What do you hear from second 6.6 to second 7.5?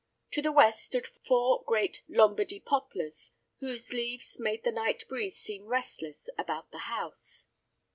the house.